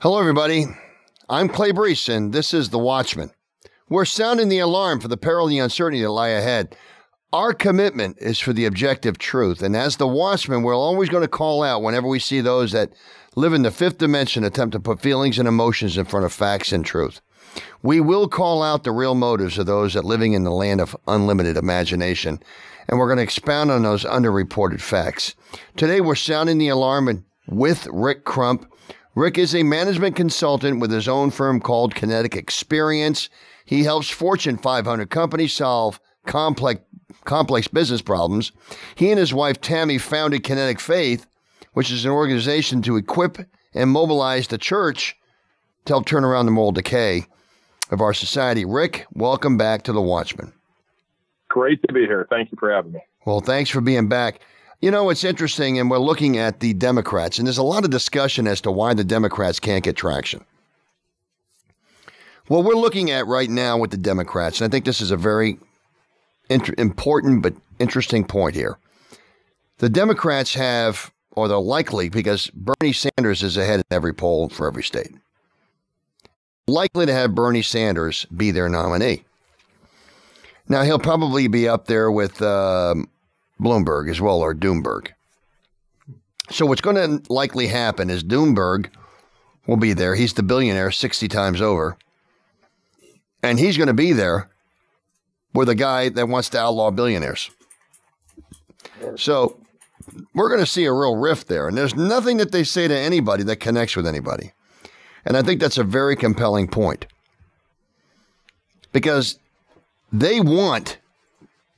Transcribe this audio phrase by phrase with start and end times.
[0.00, 0.66] Hello, everybody.
[1.26, 3.30] I'm Clay Brees, and this is The Watchman.
[3.88, 6.76] We're sounding the alarm for the peril and the uncertainty that lie ahead.
[7.32, 11.28] Our commitment is for the objective truth, and as The Watchman, we're always going to
[11.28, 12.92] call out whenever we see those that
[13.36, 16.72] live in the fifth dimension attempt to put feelings and emotions in front of facts
[16.72, 17.22] and truth.
[17.82, 20.94] We will call out the real motives of those that living in the land of
[21.08, 22.40] unlimited imagination,
[22.86, 25.34] and we're going to expound on those underreported facts.
[25.74, 28.70] Today, we're sounding the alarm with Rick Crump
[29.16, 33.30] Rick is a management consultant with his own firm called Kinetic Experience.
[33.64, 36.82] He helps Fortune 500 companies solve complex,
[37.24, 38.52] complex business problems.
[38.94, 41.26] He and his wife Tammy founded Kinetic Faith,
[41.72, 43.38] which is an organization to equip
[43.72, 45.16] and mobilize the church
[45.86, 47.24] to help turn around the moral decay
[47.90, 48.66] of our society.
[48.66, 50.52] Rick, welcome back to The Watchman.
[51.48, 52.26] Great to be here.
[52.28, 53.00] Thank you for having me.
[53.24, 54.42] Well, thanks for being back.
[54.80, 57.90] You know, it's interesting, and we're looking at the Democrats, and there's a lot of
[57.90, 60.44] discussion as to why the Democrats can't get traction.
[62.48, 65.16] What we're looking at right now with the Democrats, and I think this is a
[65.16, 65.58] very
[66.50, 68.78] inter- important but interesting point here.
[69.78, 74.66] The Democrats have, or they're likely, because Bernie Sanders is ahead in every poll for
[74.66, 75.12] every state,
[76.66, 79.24] likely to have Bernie Sanders be their nominee.
[80.68, 83.08] Now, he'll probably be up there with um,
[83.60, 85.08] Bloomberg as well, or Doomberg.
[86.50, 88.88] So what's going to likely happen is Doomberg
[89.66, 90.14] will be there.
[90.14, 91.96] He's the billionaire 60 times over.
[93.42, 94.50] And he's going to be there
[95.52, 97.50] with a guy that wants to outlaw billionaires.
[99.16, 99.58] So
[100.34, 101.68] we're going to see a real rift there.
[101.68, 104.52] And there's nothing that they say to anybody that connects with anybody.
[105.24, 107.06] And I think that's a very compelling point.
[108.92, 109.38] Because
[110.12, 110.98] they want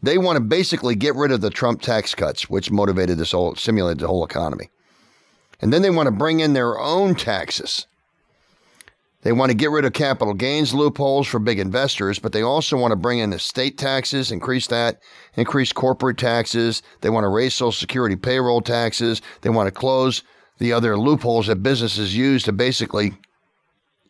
[0.03, 3.56] they want to basically get rid of the Trump tax cuts, which motivated this whole,
[3.56, 4.70] simulated the whole economy.
[5.60, 7.86] And then they want to bring in their own taxes.
[9.22, 12.76] They want to get rid of capital gains loopholes for big investors, but they also
[12.76, 15.00] want to bring in estate taxes, increase that,
[15.34, 16.82] increase corporate taxes.
[17.00, 19.20] They want to raise Social Security payroll taxes.
[19.41, 20.22] They want to close
[20.58, 23.14] the other loopholes that businesses use to basically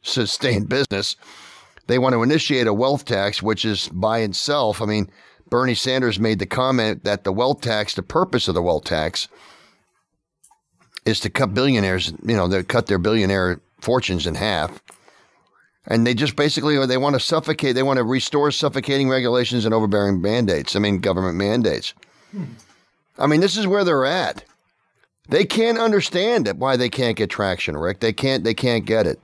[0.03, 1.17] sustain business.
[1.87, 5.11] They want to initiate a wealth tax, which is by itself, I mean,
[5.51, 9.29] Bernie Sanders made the comment that the wealth tax, the purpose of the wealth tax,
[11.05, 14.83] is to cut billionaires, you know, they cut their billionaire fortunes in half.
[15.87, 19.73] And they just basically they want to suffocate, they want to restore suffocating regulations and
[19.73, 20.77] overbearing mandates.
[20.77, 21.95] I mean, government mandates.
[22.31, 22.45] Hmm.
[23.19, 24.45] I mean, this is where they're at.
[25.29, 28.01] They can't understand it why they can't get traction, Rick.
[28.01, 29.21] They can't they can't get it.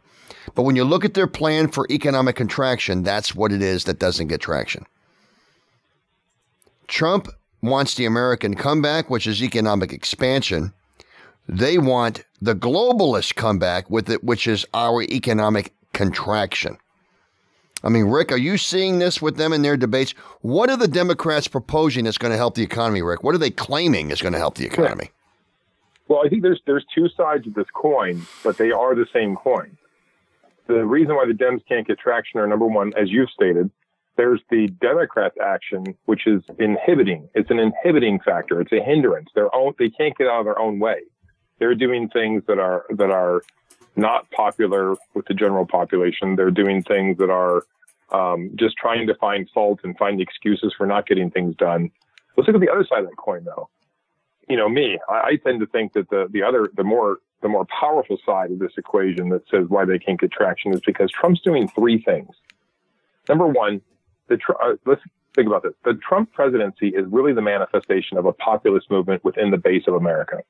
[0.55, 3.99] But when you look at their plan for economic contraction, that's what it is that
[3.99, 4.87] doesn't get traction.
[6.89, 7.29] Trump
[7.63, 10.73] wants the American comeback, which is economic expansion.
[11.49, 16.79] They want the globalist comeback with it, which is our economic contraction.
[17.83, 20.13] I mean, Rick, are you seeing this with them in their debates?
[20.41, 23.23] What are the Democrats proposing that's going to help the economy, Rick?
[23.23, 25.11] What are they claiming is going to help the economy?
[26.09, 29.37] Well, I think there's there's two sides of this coin, but they are the same
[29.37, 29.77] coin.
[30.67, 33.71] The reason why the Dems can't get traction are number one, as you've stated,
[34.17, 37.29] there's the Democrats' action, which is inhibiting.
[37.35, 38.61] It's an inhibiting factor.
[38.61, 39.29] It's a hindrance.
[39.35, 41.01] Their own, they can't get out of their own way.
[41.59, 43.43] They're doing things that are that are
[43.97, 46.37] not popular with the general population.
[46.37, 47.65] They're doing things that are
[48.11, 51.91] um, just trying to find fault and find excuses for not getting things done.
[52.37, 53.69] Let's look at the other side of that coin, though.
[54.49, 57.49] You know, me, I, I tend to think that the the other, the more the
[57.49, 61.11] more powerful side of this equation that says why they can't get traction is because
[61.11, 62.31] Trump's doing three things.
[63.29, 63.81] Number one,
[64.29, 65.03] the uh, let's
[65.35, 65.75] think about this.
[65.85, 69.95] The Trump presidency is really the manifestation of a populist movement within the base of
[69.95, 70.43] America.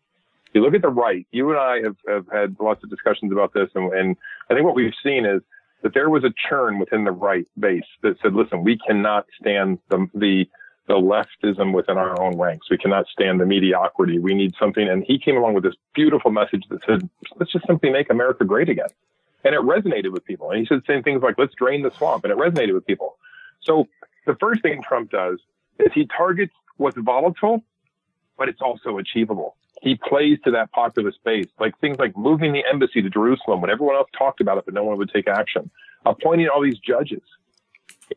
[0.52, 1.26] You look at the right.
[1.32, 4.16] You and I have, have had lots of discussions about this, and, and
[4.48, 5.42] I think what we've seen is
[5.82, 9.78] that there was a churn within the right base that said, "Listen, we cannot stand
[9.90, 10.48] the the
[10.86, 12.70] the leftism within our own ranks.
[12.70, 14.18] We cannot stand the mediocrity.
[14.18, 17.66] We need something." And he came along with this beautiful message that said, "Let's just
[17.66, 18.90] simply make America great again."
[19.44, 20.50] And it resonated with people.
[20.50, 23.16] And he said saying things like, "Let's drain the swamp," and it resonated with people.
[23.64, 23.86] So
[24.26, 25.38] the first thing Trump does
[25.78, 27.64] is he targets what's volatile,
[28.38, 29.56] but it's also achievable.
[29.82, 33.70] He plays to that populist base, like things like moving the embassy to Jerusalem when
[33.70, 35.70] everyone else talked about it, but no one would take action.
[36.06, 37.22] Appointing all these judges.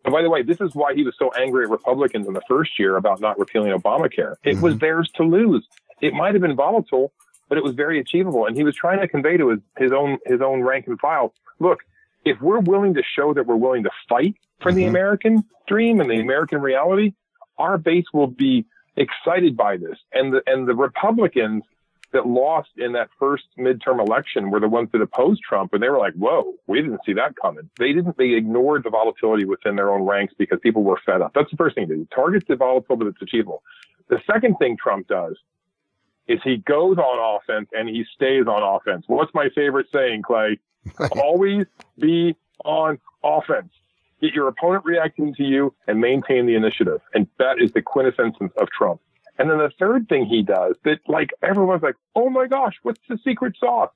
[0.06, 2.42] And by the way, this is why he was so angry at Republicans in the
[2.48, 4.36] first year about not repealing Obamacare.
[4.44, 4.62] It mm-hmm.
[4.62, 5.68] was theirs to lose.
[6.02, 7.12] It might have been volatile,
[7.50, 8.46] but it was very achievable.
[8.46, 11.34] And he was trying to convey to his, his own his own rank and file,
[11.60, 11.80] look,
[12.26, 14.78] if we're willing to show that we're willing to fight for mm-hmm.
[14.78, 17.14] the American dream and the American reality,
[17.58, 18.66] our base will be
[18.96, 19.98] excited by this.
[20.14, 21.64] And the, and the Republicans
[22.14, 25.90] that lost in that first midterm election were the ones that opposed Trump, and they
[25.90, 28.18] were like, "Whoa, we didn't see that coming." They didn't.
[28.18, 31.34] They ignored the volatility within their own ranks because people were fed up.
[31.36, 32.08] That's the first thing to do.
[32.14, 33.62] Target the volatility that's achievable.
[34.10, 35.38] The second thing Trump does
[36.28, 39.04] is he goes on offense and he stays on offense.
[39.08, 40.60] What's my favorite saying, Clay?
[41.12, 41.66] Always
[42.00, 43.72] be on offense.
[44.22, 47.02] Get your opponent reacting to you and maintain the initiative.
[47.14, 49.02] And that is the quintessence of Trump.
[49.38, 53.02] And then the third thing he does that like everyone's like, oh my gosh, what's
[53.08, 53.92] the secret sauce?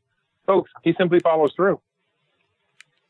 [0.46, 1.80] Folks, he simply follows through.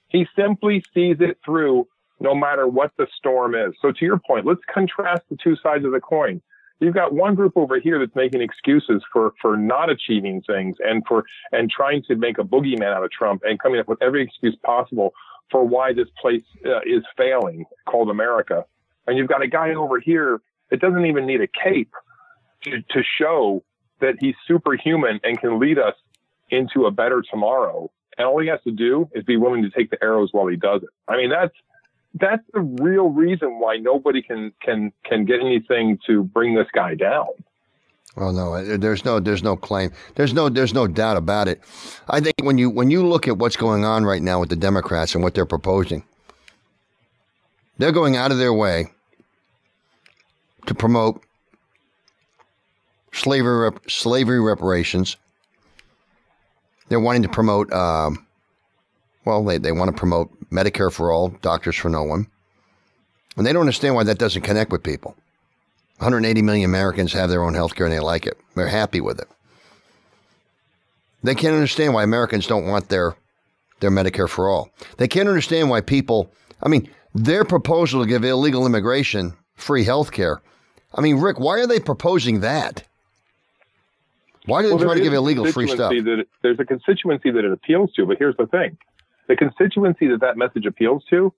[0.08, 1.88] He simply sees it through
[2.20, 3.74] no matter what the storm is.
[3.82, 6.42] So to your point, let's contrast the two sides of the coin.
[6.80, 11.04] You've got one group over here that's making excuses for, for not achieving things and
[11.08, 14.24] for, and trying to make a boogeyman out of Trump and coming up with every
[14.24, 15.14] excuse possible
[15.50, 18.66] for why this place uh, is failing called America.
[19.08, 21.94] And you've got a guy over here that doesn't even need a cape
[22.64, 23.64] to, to show
[24.00, 25.96] that he's superhuman and can lead us
[26.50, 27.92] into a better tomorrow.
[28.18, 30.58] And all he has to do is be willing to take the arrows while he
[30.58, 30.90] does it.
[31.08, 31.54] I mean, that's,
[32.14, 36.96] that's the real reason why nobody can, can, can get anything to bring this guy
[36.96, 37.28] down.
[38.16, 39.92] Well, no, there's no, there's no claim.
[40.16, 41.62] There's no, there's no doubt about it.
[42.10, 44.56] I think when you, when you look at what's going on right now with the
[44.58, 46.04] Democrats and what they're proposing,
[47.78, 48.88] they're going out of their way
[50.66, 51.24] to promote
[53.14, 55.16] slavery slavery reparations.
[56.90, 58.26] They're wanting to promote, um,
[59.24, 62.28] well, they, they want to promote Medicare for all, doctors for no one.
[63.38, 65.16] And they don't understand why that doesn't connect with people.
[66.02, 68.36] 180 million Americans have their own health care and they like it.
[68.56, 69.28] They're happy with it.
[71.22, 73.16] They can't understand why Americans don't want their
[73.82, 74.72] their Medicare for all.
[74.98, 76.32] They can't understand why people,
[76.62, 80.42] I mean, their proposal to give illegal immigration free health care.
[80.96, 82.84] I mean, Rick, why are they proposing that?
[84.48, 85.92] Why do they well, try to give illegal free stuff?
[85.92, 88.76] That, there's a constituency that it appeals to, but here's the thing:
[89.28, 91.32] the constituency that that message appeals to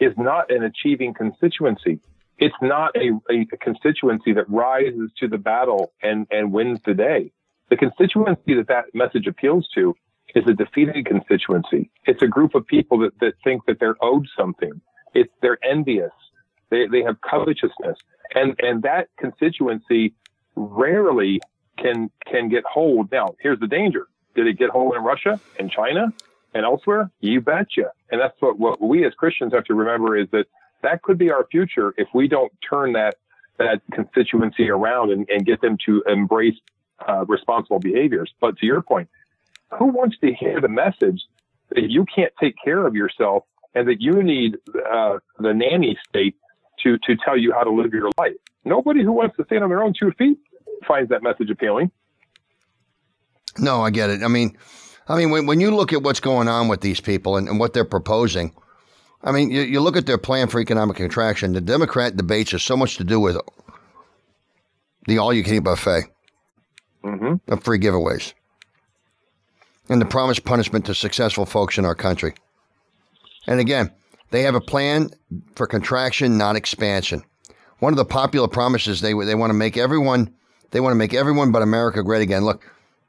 [0.00, 2.00] is not an achieving constituency.
[2.38, 7.32] It's not a, a constituency that rises to the battle and, and wins the day.
[7.70, 9.94] The constituency that that message appeals to
[10.34, 11.90] is a defeated constituency.
[12.06, 14.80] It's a group of people that, that think that they're owed something.
[15.14, 16.12] It's they're envious.
[16.70, 17.96] They they have covetousness,
[18.34, 20.14] and and that constituency
[20.56, 21.40] rarely
[21.78, 23.12] can can get hold.
[23.12, 26.12] Now, here's the danger: did it get hold in Russia and China
[26.52, 27.10] and elsewhere?
[27.20, 27.92] You betcha.
[28.10, 30.46] And that's what what we as Christians have to remember is that
[30.84, 33.16] that could be our future if we don't turn that
[33.58, 36.56] that constituency around and, and get them to embrace
[37.06, 38.32] uh, responsible behaviors.
[38.40, 39.08] But to your point,
[39.78, 41.22] who wants to hear the message
[41.70, 43.44] that you can't take care of yourself
[43.74, 44.56] and that you need
[44.92, 46.36] uh, the nanny state
[46.82, 48.34] to to tell you how to live your life?
[48.64, 50.38] Nobody who wants to stand on their own two feet
[50.86, 51.90] finds that message appealing.
[53.58, 54.22] No, I get it.
[54.22, 54.56] I mean,
[55.06, 57.60] I mean, when, when you look at what's going on with these people and, and
[57.60, 58.52] what they're proposing,
[59.24, 61.54] I mean, you, you look at their plan for economic contraction.
[61.54, 63.38] The Democrat debates have so much to do with
[65.06, 66.02] the all-you-can-eat buffet
[67.02, 67.52] mm-hmm.
[67.52, 68.34] of free giveaways
[69.88, 72.34] and the promised punishment to successful folks in our country.
[73.46, 73.90] And again,
[74.30, 75.10] they have a plan
[75.54, 77.22] for contraction, not expansion.
[77.78, 80.32] One of the popular promises they they want to make everyone
[80.70, 82.44] they want to make everyone but America great again.
[82.44, 82.64] Look,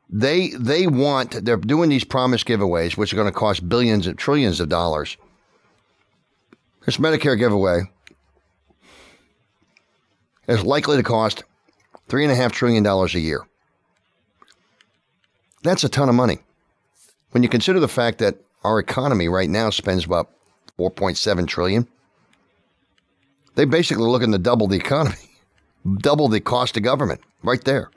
[0.10, 4.18] they they want they're doing these promise giveaways, which are going to cost billions and
[4.18, 5.18] trillions of dollars.
[6.86, 7.82] This Medicare giveaway
[10.48, 11.44] is likely to cost
[12.08, 13.48] three and a half trillion dollars a year.
[15.64, 16.40] That's a ton of money.
[17.32, 20.30] When you consider the fact that our economy right now spends about
[20.78, 21.88] 4.7 trillion,
[23.56, 25.16] they basically looking to double the economy,
[25.98, 27.90] double the cost of government right there.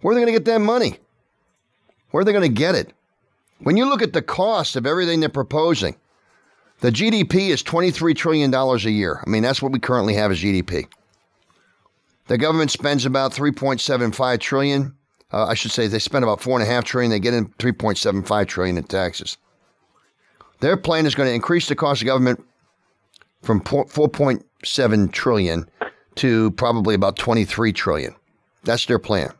[0.00, 0.98] Where are they going to get that money?
[2.10, 2.92] Where are they going to get it?
[3.60, 5.96] When you look at the cost of everything they're proposing,
[6.80, 9.22] the GDP is $23 trillion a year.
[9.26, 10.86] I mean, that's what we currently have as GDP.
[12.28, 14.94] The government spends about 3.75 trillion.
[15.32, 17.10] Uh, I should say they spend about four and a half trillion.
[17.10, 19.38] They get in 3.75 trillion in taxes.
[20.60, 22.44] Their plan is going to increase the cost of government
[23.42, 25.70] from 4.7 trillion
[26.16, 28.14] to probably about 23 trillion.
[28.64, 29.32] That's their plan.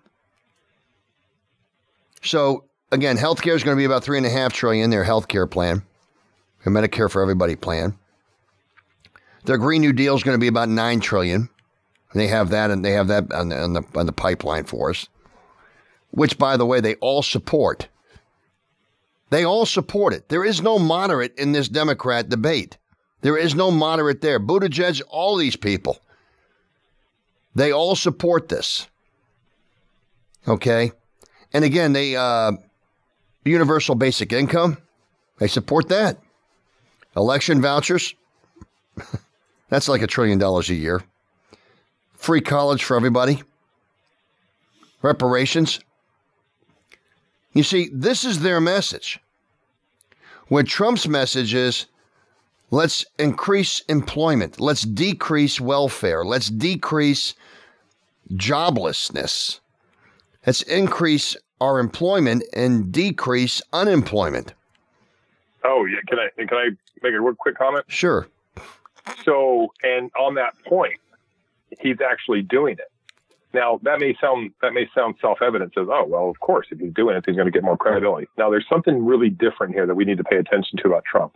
[2.23, 4.91] So again, healthcare is going to be about three and a half trillion.
[4.91, 5.83] Their healthcare plan,
[6.69, 7.99] their Medicare for Everybody plan.
[9.45, 11.49] Their Green New Deal is going to be about nine trillion.
[12.15, 14.91] They have that, and they have that on the, on the on the pipeline for
[14.91, 15.09] us.
[16.11, 17.89] Which, by the way, they all support.
[19.31, 20.29] They all support it.
[20.31, 22.79] There is no moderate in this Democrat debate.
[23.21, 24.41] There is no moderate there.
[24.41, 25.99] Buttigieg, all these people,
[27.55, 28.87] they all support this.
[30.47, 30.93] Okay?
[31.53, 32.53] And again, they uh,
[33.45, 34.79] universal basic income,
[35.39, 36.19] they support that.
[37.19, 38.15] Election vouchers,
[39.69, 41.03] that's like a trillion dollars a year.
[42.15, 43.43] Free college for everybody.
[45.03, 45.81] Reparations.
[47.55, 49.19] You see, this is their message.
[50.47, 51.87] When Trump's message is
[52.71, 57.35] let's increase employment, let's decrease welfare, let's decrease
[58.33, 59.59] joblessness,
[60.47, 64.55] let's increase our employment and decrease unemployment.
[65.65, 66.71] Oh yeah, can I can I
[67.03, 67.85] make a real quick comment?
[67.89, 68.29] Sure.
[69.25, 71.01] So, and on that point,
[71.81, 72.91] he's actually doing it.
[73.55, 75.73] Now that may sound that may sound self-evident.
[75.75, 78.29] Says, oh well, of course, if he's doing it, he's going to get more credibility.
[78.37, 81.35] Now there's something really different here that we need to pay attention to about Trump.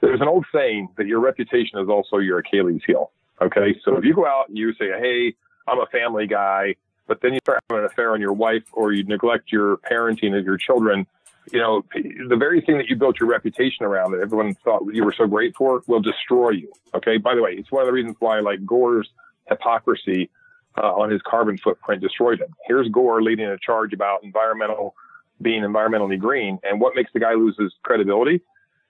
[0.00, 3.10] There's an old saying that your reputation is also your Achilles heel.
[3.40, 5.34] Okay, so if you go out and you say, hey,
[5.66, 6.76] I'm a family guy,
[7.06, 10.38] but then you start having an affair on your wife or you neglect your parenting
[10.38, 11.06] of your children,
[11.52, 15.04] you know, the very thing that you built your reputation around that everyone thought you
[15.04, 16.72] were so great for will destroy you.
[16.94, 17.18] Okay.
[17.18, 19.08] By the way, it's one of the reasons why like Gore's
[19.48, 20.30] hypocrisy
[20.76, 22.54] uh, on his carbon footprint destroyed him.
[22.66, 24.94] Here's Gore leading a charge about environmental
[25.42, 26.58] being environmentally green.
[26.62, 28.40] And what makes the guy lose his credibility?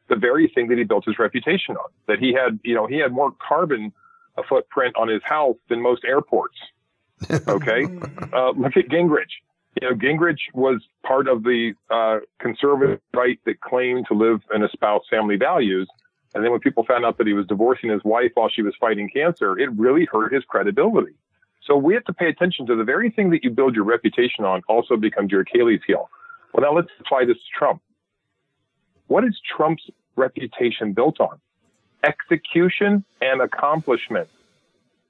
[0.09, 2.99] The very thing that he built his reputation on, that he had, you know, he
[2.99, 3.93] had more carbon
[4.37, 6.57] uh, footprint on his house than most airports.
[7.49, 7.85] Okay.
[8.35, 9.31] uh, look at Gingrich.
[9.81, 14.65] You know, Gingrich was part of the uh, conservative right that claimed to live and
[14.65, 15.89] espouse family values.
[16.35, 18.75] And then when people found out that he was divorcing his wife while she was
[18.81, 21.15] fighting cancer, it really hurt his credibility.
[21.67, 24.45] So we have to pay attention to the very thing that you build your reputation
[24.45, 26.11] on also becomes your Achilles heel.
[26.53, 27.83] Well, now let's apply this to Trump.
[29.07, 31.41] What is Trump's reputation built on?
[32.05, 34.29] Execution and accomplishment.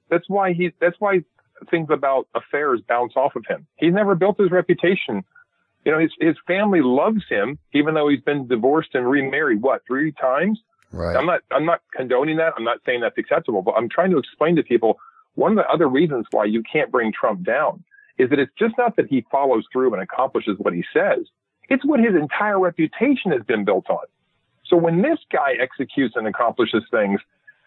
[0.09, 1.23] That's why he, that's why
[1.69, 3.65] things about affairs bounce off of him.
[3.77, 5.23] He's never built his reputation.
[5.83, 9.81] You know, his, his family loves him, even though he's been divorced and remarried, what,
[9.87, 10.59] three times?
[10.91, 11.15] Right.
[11.15, 12.53] I'm not, I'm not condoning that.
[12.57, 14.97] I'm not saying that's acceptable, but I'm trying to explain to people
[15.35, 17.83] one of the other reasons why you can't bring Trump down
[18.17, 21.25] is that it's just not that he follows through and accomplishes what he says.
[21.69, 24.05] It's what his entire reputation has been built on.
[24.65, 27.19] So when this guy executes and accomplishes things,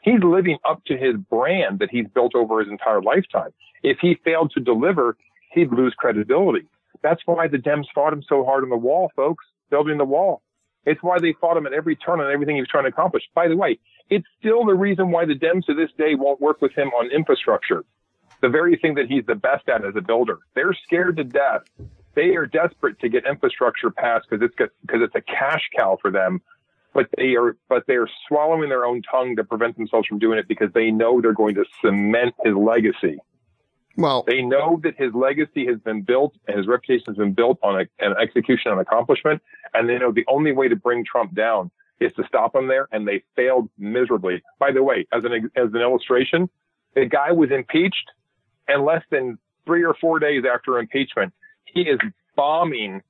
[0.09, 3.51] he's living up to his brand that he's built over his entire lifetime.
[3.83, 5.17] If he failed to deliver,
[5.53, 6.67] he'd lose credibility.
[7.03, 10.43] That's why the Dems fought him so hard on the wall, folks, building the wall.
[10.85, 13.25] It's why they fought him at every turn on everything he was trying to accomplish.
[13.35, 13.79] By the way,
[14.11, 17.11] it's still the reason why the Dems to this day won't work with him on
[17.11, 17.85] infrastructure.
[18.41, 20.39] The very thing that he's the best at as a builder.
[20.55, 21.63] They're scared to death.
[22.15, 26.11] They are desperate to get infrastructure passed because it's because it's a cash cow for
[26.11, 26.41] them.
[26.99, 30.37] But they are but they are swallowing their own tongue to prevent themselves from doing
[30.37, 33.19] it because they know they're going to cement his legacy.
[33.97, 37.61] Well, They know that his legacy has been built and his reputation has been built
[37.63, 39.41] on a, an execution and accomplishment.
[39.75, 42.89] And they know the only way to bring Trump down is to stop him there.
[42.91, 44.43] And they failed miserably.
[44.59, 46.49] By the way, as an, as an illustration,
[46.97, 48.11] the guy was impeached
[48.67, 51.33] and less than three or four days after impeachment,
[51.65, 52.01] he is
[52.35, 53.03] bombing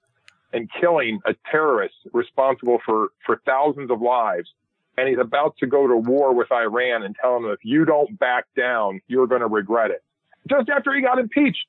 [0.53, 4.49] and killing a terrorist responsible for, for thousands of lives.
[4.97, 8.19] And he's about to go to war with Iran and tell them if you don't
[8.19, 10.03] back down, you're going to regret it
[10.49, 11.67] just after he got impeached.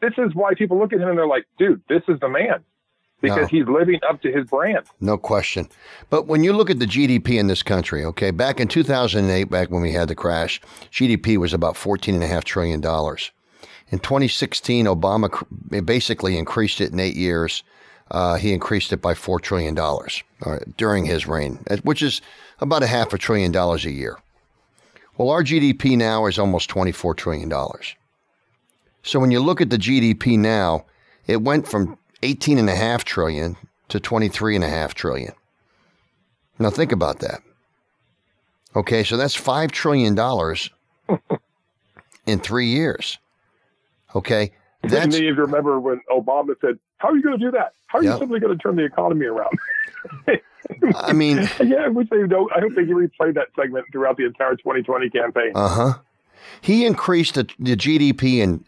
[0.00, 2.64] This is why people look at him and they're like, dude, this is the man
[3.20, 3.58] because No.
[3.58, 4.84] he's living up to his brand.
[5.00, 5.68] No question.
[6.10, 9.70] But when you look at the GDP in this country, okay, back in 2008, back
[9.70, 12.80] when we had the crash, GDP was about $14.5 trillion.
[12.80, 15.30] In 2016, Obama
[15.86, 17.62] basically increased it in eight years.
[18.10, 22.20] Uh, he increased it by $4 trillion right, during his reign, uh, which is
[22.60, 24.18] about a half a trillion dollars a year.
[25.16, 27.52] Well, our GDP now is almost $24 trillion.
[29.02, 30.84] So when you look at the GDP now,
[31.26, 33.56] it went from 18.5 trillion
[33.88, 35.32] to 23.5 trillion.
[36.58, 37.42] Now think about that.
[38.74, 40.18] Okay, so that's $5 trillion
[42.26, 43.18] in three years.
[44.14, 47.50] Okay, that's any of you remember when Obama said, How are you going to do
[47.50, 47.74] that?
[47.88, 48.12] How are Yeah.
[48.14, 49.58] you simply going to turn the economy around?
[50.94, 52.50] I mean, yeah, I wish they don't.
[52.56, 55.52] I hope they replayed that segment throughout the entire 2020 campaign.
[55.54, 55.92] uh huh.
[56.60, 58.64] He increased the, the GDP in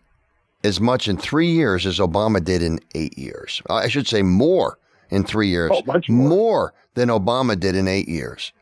[0.65, 3.63] as much in three years as Obama did in eight years.
[3.71, 4.79] I should say more
[5.11, 5.71] in three years.
[5.73, 6.29] Oh, much more.
[6.29, 6.75] more.
[6.95, 8.53] than Obama did in eight years.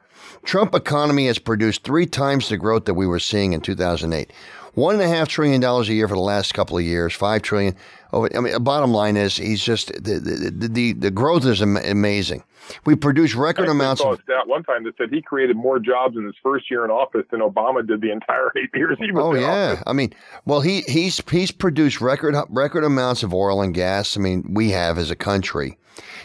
[0.45, 4.33] Trump economy has produced three times the growth that we were seeing in 2008.
[4.75, 7.43] One and a half trillion dollars a year for the last couple of years, five
[7.43, 7.76] trillion.
[8.14, 11.62] Oh, I mean, a bottom line is he's just the the the, the growth is
[11.62, 12.45] am- amazing.
[12.85, 14.21] We produce record I amounts saw of.
[14.21, 16.90] a stat one time that said he created more jobs in his first year in
[16.90, 19.85] office than Obama did the entire eight years he was Oh yeah, office.
[19.87, 20.12] I mean,
[20.45, 24.16] well he he's he's produced record record amounts of oil and gas.
[24.16, 25.78] I mean, we have as a country,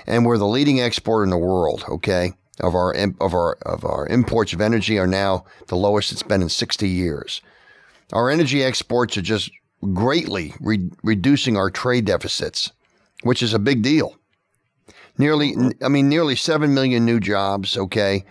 [0.05, 1.85] and we're the leading exporter in the world.
[1.87, 6.21] Okay, of our of our of our imports of energy are now the lowest it's
[6.23, 7.41] been in sixty years.
[8.11, 9.51] Our energy exports are just
[9.93, 12.71] greatly re- reducing our trade deficits,
[13.23, 14.15] which is a big deal.
[15.17, 17.77] Nearly, I mean, nearly seven million new jobs.
[17.77, 18.23] Okay,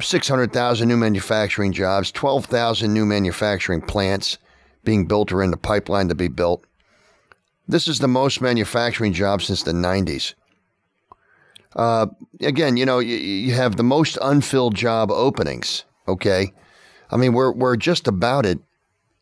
[0.00, 4.38] 600,000 new manufacturing jobs, 12,000 new manufacturing plants
[4.84, 6.64] being built or in the pipeline to be built.
[7.68, 10.34] This is the most manufacturing jobs since the 90s.
[11.76, 12.06] Uh,
[12.40, 16.52] again, you know, you, you have the most unfilled job openings, okay?
[17.10, 18.58] I mean, we're, we're just about it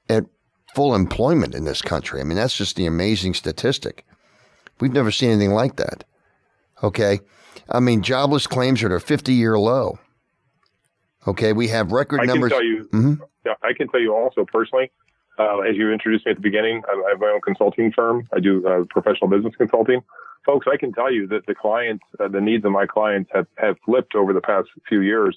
[0.08, 0.24] at
[0.74, 2.20] full employment in this country.
[2.20, 4.04] I mean, that's just the amazing statistic.
[4.80, 6.04] We've never seen anything like that,
[6.82, 7.20] okay?
[7.68, 9.98] I mean, jobless claims are at a 50 year low.
[11.26, 12.50] Okay, we have record I can numbers.
[12.52, 13.20] tell you, Mhm.
[13.44, 14.90] yeah, I can tell you also personally,
[15.38, 18.26] uh, as you introduced me at the beginning, I, I have my own consulting firm.
[18.32, 20.02] I do uh, professional business consulting.
[20.46, 23.46] Folks, I can tell you that the clients, uh, the needs of my clients have,
[23.58, 25.36] have flipped over the past few years.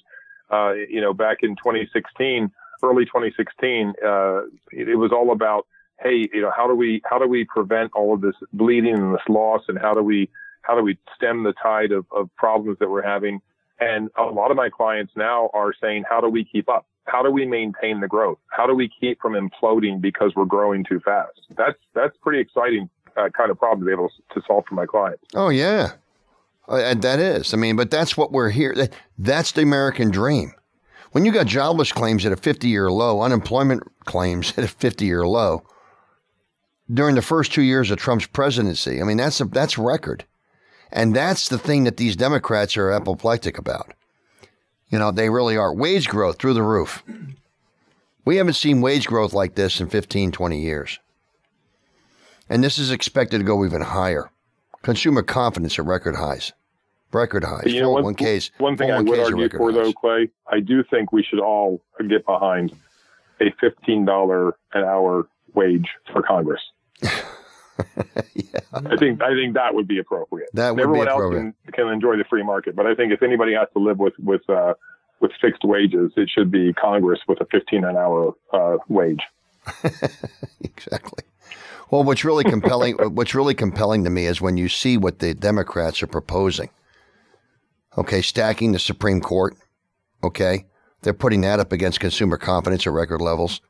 [0.50, 2.50] Uh, you know, back in 2016,
[2.84, 5.66] early 2016, uh, it, it was all about,
[6.00, 9.14] hey, you know, how do we, how do we prevent all of this bleeding and
[9.14, 10.28] this loss and how do we,
[10.62, 13.40] how do we stem the tide of, of problems that we're having?
[13.80, 16.86] And a lot of my clients now are saying, how do we keep up?
[17.06, 18.38] How do we maintain the growth?
[18.48, 21.38] How do we keep from imploding because we're growing too fast?
[21.54, 24.86] That's that's pretty exciting uh, kind of problem to be able to solve for my
[24.86, 25.22] clients.
[25.34, 25.92] Oh yeah,
[26.66, 27.52] Uh, that is.
[27.52, 28.72] I mean, but that's what we're here.
[28.74, 30.52] that- That's the American dream.
[31.14, 35.62] When you got jobless claims at a 50-year low, unemployment claims at a 50-year low
[36.92, 40.24] during the first two years of Trump's presidency, I mean that's a that's record,
[40.90, 43.94] and that's the thing that these Democrats are apoplectic about.
[44.88, 45.72] You know, they really are.
[45.72, 47.04] Wage growth through the roof.
[48.24, 50.98] We haven't seen wage growth like this in 15, 20 years.
[52.48, 54.32] And this is expected to go even higher.
[54.82, 56.52] Consumer confidence at record highs.
[57.14, 57.66] Record highs.
[57.66, 58.50] You know, one, 401ks.
[58.58, 59.92] one thing I would argue record for, though.
[59.92, 62.72] Clay, I do think we should all get behind
[63.40, 66.60] a $15 an hour wage for Congress.
[67.02, 67.18] yeah,
[68.72, 70.48] I think I think that would be appropriate.
[70.54, 71.54] that would Everyone be else appropriate.
[71.64, 74.14] can, can enjoy the free market, but I think if anybody has to live with
[74.22, 74.74] with uh,
[75.20, 79.22] with fixed wages, it should be Congress with a 15 an hour uh, wage.
[80.60, 81.24] exactly.
[81.90, 85.34] Well, what's really compelling, what's really compelling to me is when you see what the
[85.34, 86.70] Democrats are proposing.
[87.96, 89.56] Okay, stacking the Supreme Court.
[90.22, 90.64] Okay,
[91.02, 93.60] they're putting that up against consumer confidence at record levels.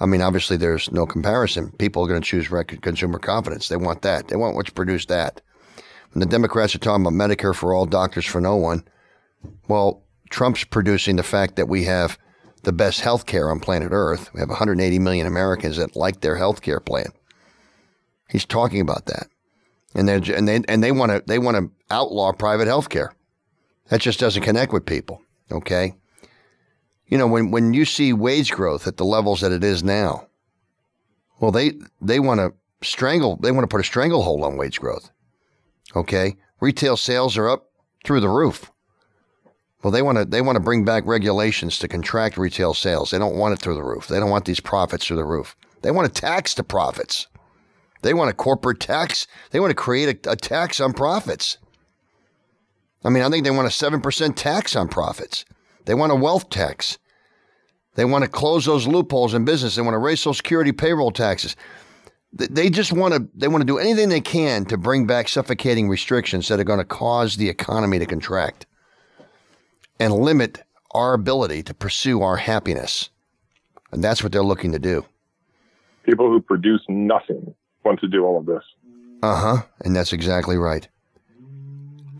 [0.00, 1.72] I mean, obviously, there's no comparison.
[1.72, 3.68] People are going to choose record consumer confidence.
[3.68, 4.28] They want that.
[4.28, 5.40] They want what's produced that.
[6.12, 8.84] When the Democrats are talking about Medicare for all, doctors for no one,
[9.66, 12.18] well, Trump's producing the fact that we have
[12.62, 14.30] the best health care on planet Earth.
[14.32, 17.08] We have 180 million Americans that like their health care plan.
[18.28, 19.28] He's talking about that.
[19.94, 23.12] And and they and they want to they want to outlaw private health care.
[23.88, 25.94] That just doesn't connect with people, okay?
[27.06, 30.28] You know, when when you see wage growth at the levels that it is now,
[31.40, 32.52] well they they want to
[32.86, 35.10] strangle they want to put a stranglehold on wage growth.
[35.96, 36.36] Okay?
[36.60, 37.70] Retail sales are up
[38.04, 38.70] through the roof.
[39.82, 43.10] Well, they want to they want to bring back regulations to contract retail sales.
[43.10, 44.08] They don't want it through the roof.
[44.08, 45.56] They don't want these profits through the roof.
[45.82, 47.28] They want to tax the profits.
[48.02, 49.26] They want a corporate tax.
[49.50, 51.58] They want to create a, a tax on profits.
[53.04, 55.44] I mean, I think they want a seven percent tax on profits.
[55.84, 56.98] They want a wealth tax.
[57.94, 59.74] They want to close those loopholes in business.
[59.74, 61.56] They want to raise Social Security payroll taxes.
[62.32, 63.28] They just want to.
[63.34, 66.78] They want to do anything they can to bring back suffocating restrictions that are going
[66.78, 68.66] to cause the economy to contract
[69.98, 73.10] and limit our ability to pursue our happiness.
[73.92, 75.06] And that's what they're looking to do.
[76.04, 78.62] People who produce nothing want to do all of this.
[79.22, 79.62] Uh huh.
[79.80, 80.88] And that's exactly right.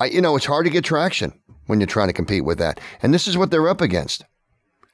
[0.00, 1.32] I, you know, it's hard to get traction
[1.66, 2.80] when you're trying to compete with that.
[3.02, 4.24] And this is what they're up against.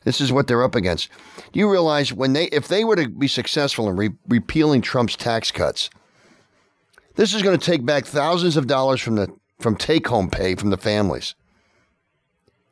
[0.05, 1.09] This is what they're up against.
[1.53, 5.17] Do you realize when they, if they were to be successful in re- repealing Trump's
[5.17, 5.89] tax cuts,
[7.17, 9.29] this is going to take back thousands of dollars from the
[9.61, 11.35] from take-home pay from the families.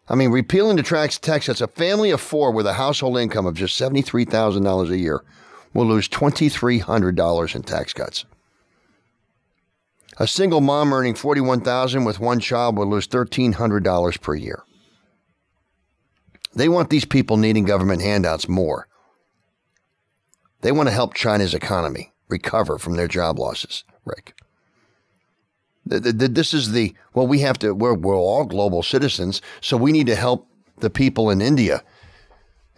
[0.09, 3.47] I mean, repealing the tax tax cuts, a family of four with a household income
[3.47, 5.23] of just seventy-three thousand dollars a year
[5.73, 8.27] will lose twenty-three hundred dollars in tax cuts.
[10.23, 14.37] A single mom earning forty-one thousand with one child will lose thirteen hundred dollars per
[14.37, 14.63] year.
[16.55, 18.87] They want these people needing government handouts more.
[20.61, 22.13] They want to help China's economy.
[22.33, 24.35] recover from their job losses, Rick.
[25.85, 30.07] This is the, well, we have to, we're, we're all global citizens, so we need
[30.07, 31.83] to help the people in India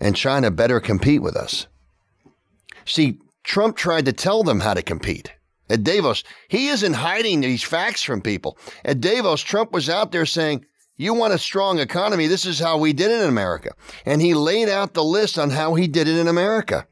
[0.01, 1.67] and China better compete with us.
[2.85, 5.33] See, Trump tried to tell them how to compete.
[5.71, 8.59] At Davos, he isn't hiding these facts from people.
[8.85, 12.27] At Davos, Trump was out there saying, You want a strong economy?
[12.27, 13.71] This is how we did it in America.
[14.05, 16.87] And he laid out the list on how he did it in America.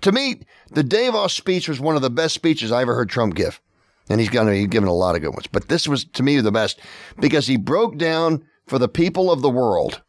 [0.00, 3.34] To me, the Davos speech was one of the best speeches I ever heard Trump
[3.34, 3.60] give.
[4.08, 5.46] And he's going to be given a lot of good ones.
[5.46, 6.80] But this was, to me, the best
[7.20, 10.02] because he broke down for the people of the world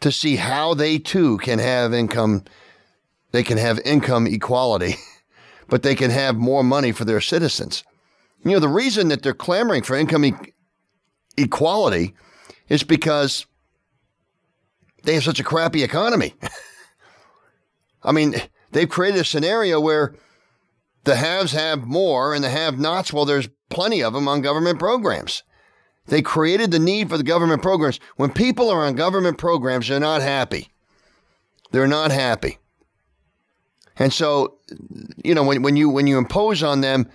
[0.00, 2.44] to see how they too can have income.
[3.30, 4.96] They can have income equality.
[5.68, 7.84] but they can have more money for their citizens.
[8.44, 10.34] You know, the reason that they're clamoring for income e-
[11.36, 12.14] equality
[12.68, 13.46] is because
[15.04, 16.34] they have such a crappy economy.
[18.02, 18.34] I mean,
[18.72, 20.14] they've created a scenario where
[21.04, 24.78] the haves have more and the have nots, well, there's plenty of them on government
[24.78, 25.42] programs.
[26.06, 27.98] They created the need for the government programs.
[28.16, 30.68] When people are on government programs, they're not happy.
[31.70, 32.58] They're not happy.
[33.96, 34.58] And so,
[35.22, 37.08] you know, when, when you when you impose on them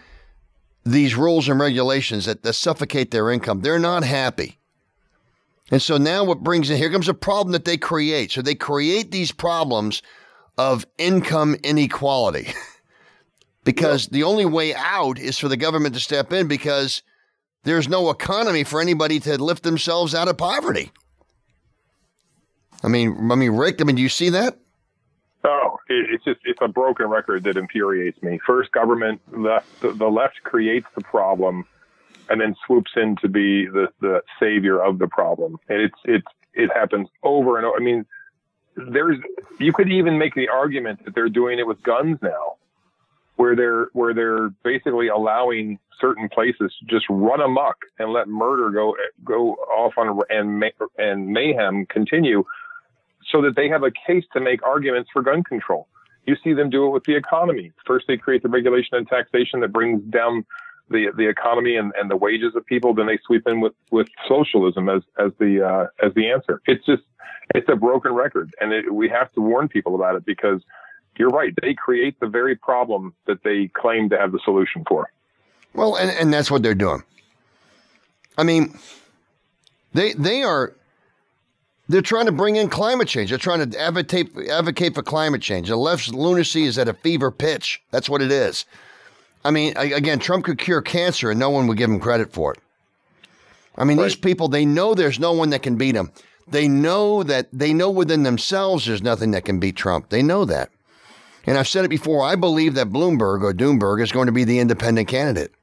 [0.86, 4.60] these rules and regulations that, that suffocate their income, they're not happy.
[5.72, 8.32] And so now what brings in here comes a problem that they create.
[8.32, 10.02] So they create these problems
[10.58, 12.54] of income inequality.
[13.64, 17.04] because the only way out is for the government to step in because
[17.64, 20.92] there's no economy for anybody to lift themselves out of poverty.
[22.84, 24.58] I mean, I mean, Rick, I mean, do you see that?
[25.90, 28.40] It's just it's a broken record that infuriates me.
[28.46, 31.66] First, government left the left creates the problem,
[32.30, 36.28] and then swoops in to be the the savior of the problem, and it's it's
[36.54, 37.76] it happens over and over.
[37.76, 38.06] I mean,
[38.76, 39.18] there's
[39.60, 42.58] you could even make the argument that they're doing it with guns now,
[43.36, 48.70] where they're where they're basically allowing certain places to just run amok and let murder
[48.70, 50.64] go go off on and
[50.98, 52.44] and mayhem continue
[53.32, 55.88] so that they have a case to make arguments for gun control.
[56.26, 57.72] You see them do it with the economy.
[57.86, 60.46] First, they create the regulation and taxation that brings down
[60.90, 62.94] the the economy and, and the wages of people.
[62.94, 66.62] Then they sweep in with, with socialism as as the uh, as the answer.
[66.66, 67.04] It's just
[67.56, 70.62] it's a broken record, and it, we have to warn people about it because
[71.18, 71.54] you're right.
[71.62, 75.12] They create the very problem that they claim to have the solution for.
[75.74, 77.04] Well, and, and that's what they're doing.
[78.38, 78.78] I mean,
[79.94, 80.74] they they are
[81.90, 83.30] they're trying to bring in climate change.
[83.32, 85.68] They're trying to advocate advocate for climate change.
[85.68, 87.82] The left's lunacy is at a fever pitch.
[87.92, 88.66] That's what it is.
[89.44, 92.54] I mean, again, Trump could cure cancer and no one would give him credit for
[92.54, 92.60] it.
[93.76, 94.04] I mean, right.
[94.04, 96.12] these people, they know there's no one that can beat him.
[96.48, 100.10] They know that they know within themselves there's nothing that can beat Trump.
[100.10, 100.70] They know that.
[101.46, 104.44] And I've said it before, I believe that Bloomberg or Doomberg is going to be
[104.44, 105.54] the independent candidate.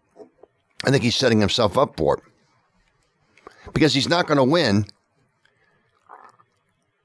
[0.84, 2.22] I think he's setting himself up for it.
[3.72, 4.86] Because he's not going to win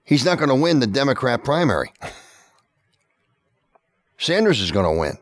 [0.03, 1.91] he's not going to win the Democrat primary.
[4.17, 5.17] Sanders is going to win.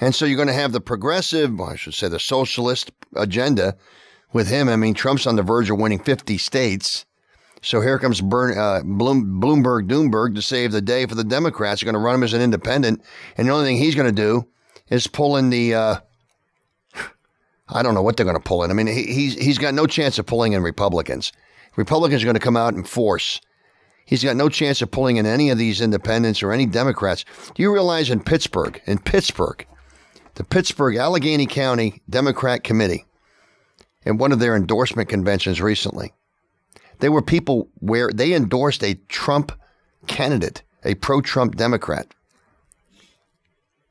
[0.00, 3.76] And so you're going to have the progressive, I should say the socialist agenda
[4.32, 4.68] with him.
[4.68, 7.04] I mean, Trump's on the verge of winning 50 states.
[7.62, 11.80] So here comes Bern, uh, Bloom, Bloomberg Doomberg to save the day for the Democrats.
[11.80, 13.02] They're going to run him as an independent.
[13.36, 14.46] And the only thing he's going to do
[14.88, 15.96] is pull in the, uh,
[17.68, 18.70] I don't know what they're going to pull in.
[18.70, 21.32] I mean, he, he's, he's got no chance of pulling in Republicans.
[21.74, 23.40] Republicans are going to come out in force
[24.08, 27.26] He's got no chance of pulling in any of these independents or any Democrats.
[27.54, 29.66] Do you realize in Pittsburgh, in Pittsburgh,
[30.36, 33.04] the Pittsburgh Allegheny County Democrat Committee,
[34.04, 36.14] in one of their endorsement conventions recently,
[37.00, 39.52] they were people where they endorsed a Trump
[40.06, 42.06] candidate, a pro Trump Democrat.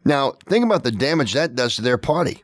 [0.04, 2.42] Now, think about the damage that does to their party.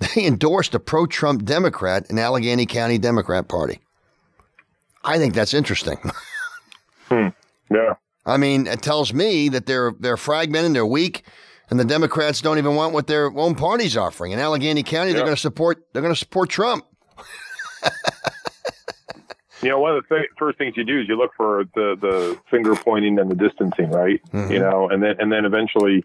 [0.00, 3.80] They endorsed a pro Trump Democrat in Allegheny County Democrat Party.
[5.04, 5.98] I think that's interesting.
[7.08, 7.28] hmm.
[7.70, 7.94] Yeah.
[8.26, 11.24] I mean, it tells me that they're they're fragmented, they're weak,
[11.70, 14.32] and the Democrats don't even want what their own party's offering.
[14.32, 15.16] In Allegheny County, yeah.
[15.16, 16.86] they're going to support they're going to support Trump.
[19.62, 21.96] you know, one of the th- first things you do is you look for the
[22.00, 24.22] the finger pointing and the distancing, right?
[24.32, 24.52] Mm-hmm.
[24.52, 26.04] You know, and then and then eventually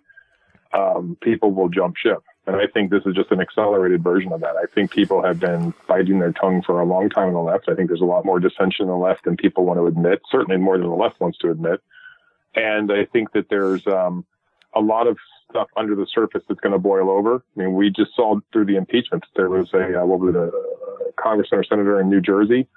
[0.73, 2.23] um, people will jump ship.
[2.53, 4.55] And I think this is just an accelerated version of that.
[4.55, 7.69] I think people have been biting their tongue for a long time on the left.
[7.69, 10.21] I think there's a lot more dissension on the left than people want to admit,
[10.31, 11.81] certainly more than the left wants to admit.
[12.55, 14.25] And I think that there's um,
[14.73, 15.17] a lot of
[15.49, 17.35] stuff under the surface that's going to boil over.
[17.35, 20.38] I mean, we just saw through the impeachment there was a, uh, what was it,
[20.38, 22.67] a congressman or senator in New Jersey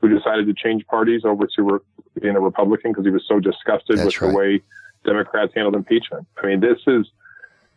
[0.00, 1.78] who decided to change parties over to re-
[2.20, 4.30] being a Republican because he was so disgusted that's with right.
[4.30, 4.62] the way
[5.04, 6.26] Democrats handled impeachment.
[6.42, 7.06] I mean, this is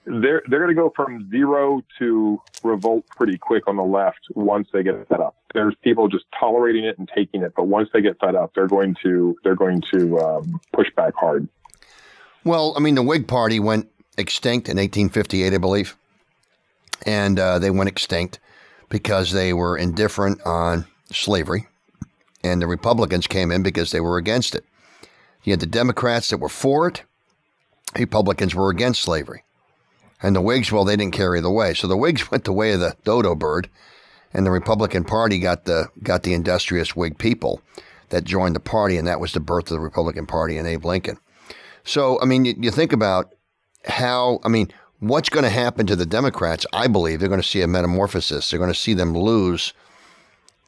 [0.05, 4.67] they're they're going to go from zero to revolt pretty quick on the left once
[4.73, 5.35] they get fed up.
[5.53, 8.67] There's people just tolerating it and taking it, but once they get fed up, they're
[8.67, 11.47] going to they're going to um, push back hard.
[12.43, 15.95] Well, I mean, the Whig Party went extinct in 1858, I believe,
[17.05, 18.39] and uh, they went extinct
[18.89, 21.67] because they were indifferent on slavery,
[22.43, 24.65] and the Republicans came in because they were against it.
[25.43, 27.03] You had the Democrats that were for it.
[27.97, 29.42] Republicans were against slavery.
[30.23, 31.73] And the Whigs, well, they didn't carry the way.
[31.75, 33.69] So the Whigs went the way of the dodo bird,
[34.33, 37.61] and the Republican Party got the got the industrious Whig people
[38.09, 40.85] that joined the party, and that was the birth of the Republican Party and Abe
[40.85, 41.17] Lincoln.
[41.83, 43.33] So, I mean, you, you think about
[43.85, 46.65] how, I mean, what's going to happen to the Democrats?
[46.71, 48.49] I believe they're going to see a metamorphosis.
[48.49, 49.73] They're going to see them lose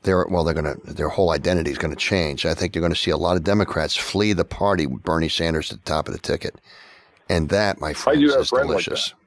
[0.03, 2.45] their, well, they're going to, their whole identity is going to change.
[2.45, 5.29] I think they're going to see a lot of Democrats flee the party with Bernie
[5.29, 6.55] Sanders at the top of the ticket.
[7.29, 9.11] And that, my friends, is delicious.
[9.11, 9.24] Like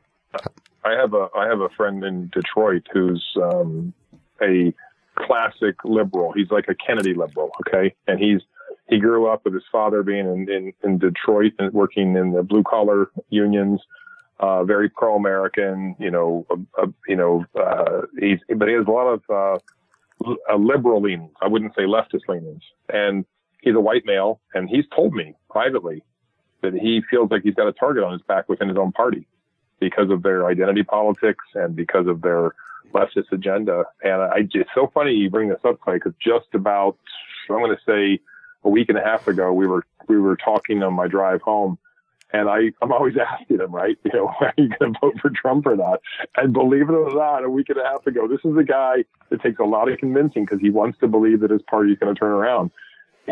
[0.84, 3.92] I have a, I have a friend in Detroit who's um,
[4.40, 4.72] a
[5.16, 6.32] classic liberal.
[6.32, 7.50] He's like a Kennedy liberal.
[7.66, 7.94] Okay.
[8.06, 8.40] And he's,
[8.88, 12.42] he grew up with his father being in, in, in Detroit and working in the
[12.42, 13.80] blue collar unions,
[14.40, 16.46] uh, very pro American, you know,
[16.80, 19.58] uh, you know, uh, he's, but he has a lot of, uh,
[20.56, 21.32] liberal leanings.
[21.40, 22.62] I wouldn't say leftist leanings.
[22.88, 23.24] And
[23.60, 26.02] he's a white male and he's told me privately
[26.62, 29.26] that he feels like he's got a target on his back within his own party
[29.80, 32.54] because of their identity politics and because of their
[32.94, 33.84] leftist agenda.
[34.02, 36.96] And I, it's so funny you bring this up, Clay, because just about,
[37.50, 38.20] I'm going to say
[38.64, 41.78] a week and a half ago, we were we were talking on my drive home,
[42.32, 43.96] and I I'm always asking them, right?
[44.04, 46.00] You know, are you going to vote for Trump or not?
[46.36, 49.04] And believe it or not, a week and a half ago, this is a guy
[49.30, 51.98] that takes a lot of convincing because he wants to believe that his party is
[51.98, 52.70] going to turn around.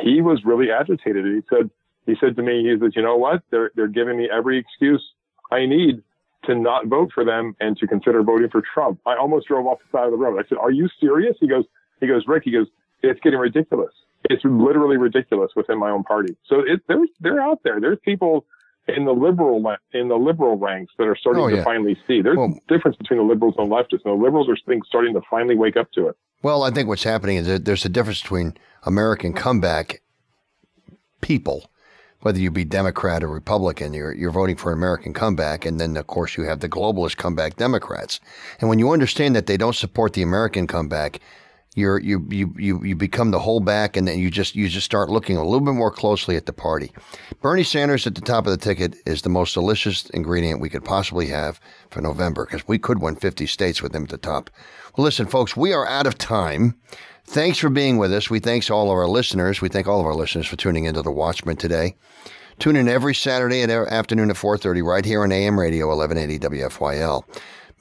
[0.01, 1.25] He was really agitated.
[1.25, 1.71] He said
[2.07, 3.43] he said to me, he said, you know what?
[3.51, 5.03] They're they're giving me every excuse
[5.51, 6.03] I need
[6.47, 9.01] to not vote for them and to consider voting for Trump.
[9.07, 10.39] I almost drove off the side of the road.
[10.39, 11.65] I said, "Are you serious?" He goes,
[12.01, 12.67] "He goes, Rick." He goes,
[13.03, 13.93] "It's getting ridiculous."
[14.31, 16.37] it's literally ridiculous within my own party.
[16.47, 17.81] So it, they're they're out there.
[17.81, 18.45] There's people
[18.89, 21.57] in the liberal in the liberal ranks that are starting oh, yeah.
[21.57, 22.23] to finally see.
[22.23, 24.05] There's well, a difference between the liberals and the leftists.
[24.05, 24.57] And the liberals are
[24.87, 26.17] starting to finally wake up to it.
[26.43, 30.03] Well, I think what's happening is that there's a difference between American comeback
[31.21, 31.71] people,
[32.21, 35.97] whether you be Democrat or Republican, you're you're voting for an American comeback, and then
[35.97, 38.21] of course you have the globalist comeback Democrats.
[38.61, 41.21] And when you understand that they don't support the American comeback,
[41.77, 44.87] you're you you you you become the whole back, and then you just you just
[44.87, 46.91] start looking a little bit more closely at the party.
[47.43, 50.85] Bernie Sanders at the top of the ticket is the most delicious ingredient we could
[50.85, 54.51] possibly have for November because we could win 50 states with him at the top.
[54.97, 56.77] Well, listen, folks, we are out of time.
[57.29, 58.31] Thanks for being with us.
[58.31, 59.61] We thanks all of our listeners.
[59.61, 61.97] We thank all of our listeners for tuning into the Watchman today.
[62.59, 67.25] Tune in every Saturday at afternoon at 4:30 right here on AM Radio 1180 WFYL.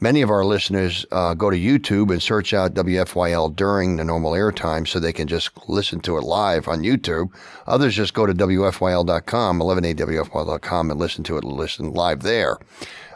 [0.02, 4.34] Many of our listeners uh, go to YouTube and search out WFYL during the normal
[4.34, 7.30] airtime so they can just listen to it live on YouTube.
[7.66, 12.58] Others just go to WFYL.com, 1180WFYL.com, and listen to it listen live there.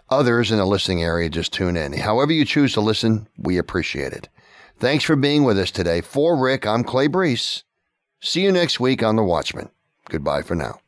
[0.10, 1.92] Others in the listening area just tune in.
[1.92, 4.30] However you choose to listen, we appreciate it.
[4.80, 6.00] Thanks for being with us today.
[6.00, 7.64] For Rick, I'm Clay Brees.
[8.22, 9.70] See you next week on The Watchman.
[10.08, 10.80] Goodbye for now.